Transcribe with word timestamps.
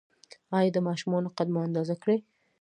ایا 0.57 0.71
د 0.73 0.77
ماشومانو 0.87 1.33
قد 1.37 1.47
مو 1.53 1.59
اندازه 1.67 1.95
کړی؟ 2.01 2.17